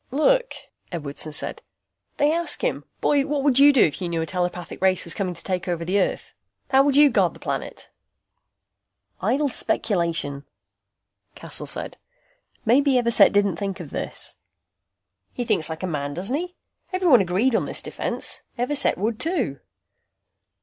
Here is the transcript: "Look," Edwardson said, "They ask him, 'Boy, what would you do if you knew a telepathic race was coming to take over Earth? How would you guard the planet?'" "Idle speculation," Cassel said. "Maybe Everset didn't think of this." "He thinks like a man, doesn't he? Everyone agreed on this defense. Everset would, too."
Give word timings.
"Look," 0.09 0.55
Edwardson 0.91 1.31
said, 1.31 1.61
"They 2.17 2.33
ask 2.33 2.63
him, 2.63 2.85
'Boy, 3.01 3.23
what 3.27 3.43
would 3.43 3.59
you 3.59 3.71
do 3.71 3.83
if 3.83 4.01
you 4.01 4.09
knew 4.09 4.23
a 4.23 4.25
telepathic 4.25 4.81
race 4.81 5.03
was 5.03 5.13
coming 5.13 5.35
to 5.35 5.43
take 5.43 5.67
over 5.67 5.83
Earth? 5.87 6.33
How 6.71 6.81
would 6.81 6.95
you 6.95 7.11
guard 7.11 7.35
the 7.35 7.39
planet?'" 7.39 7.87
"Idle 9.21 9.49
speculation," 9.49 10.43
Cassel 11.35 11.67
said. 11.67 11.97
"Maybe 12.65 12.93
Everset 12.93 13.31
didn't 13.31 13.57
think 13.57 13.79
of 13.79 13.91
this." 13.91 14.37
"He 15.33 15.45
thinks 15.45 15.69
like 15.69 15.83
a 15.83 15.85
man, 15.85 16.15
doesn't 16.15 16.35
he? 16.35 16.55
Everyone 16.91 17.21
agreed 17.21 17.55
on 17.55 17.65
this 17.67 17.83
defense. 17.83 18.41
Everset 18.57 18.97
would, 18.97 19.19
too." 19.19 19.59